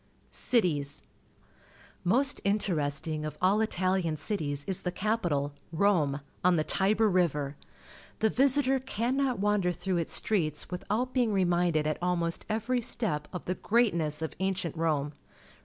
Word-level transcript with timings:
Cities.— 0.31 1.03
Most 2.15 2.41
interesting 2.43 3.23
of 3.23 3.37
all 3.39 3.61
Italian 3.61 4.17
cities 4.17 4.65
is 4.65 4.81
the 4.81 4.91
capital, 4.91 5.53
Rome, 5.71 6.21
on 6.43 6.55
the 6.55 6.63
Tibe 6.63 7.01
r 7.01 7.07
Rive 7.07 7.35
r. 7.35 7.55
The 8.17 8.31
visitor 8.31 8.79
cannot 8.79 9.37
wander 9.37 9.71
through 9.71 9.97
Its 9.97 10.13
streets 10.13 10.71
without 10.71 11.13
being 11.13 11.31
reminded 11.31 11.85
at 11.85 11.99
almost 12.01 12.47
every 12.49 12.81
step 12.81 13.27
of 13.31 13.45
the 13.45 13.53
greatness 13.53 14.23
of 14.23 14.33
ancient 14.39 14.75
Rome. 14.75 15.13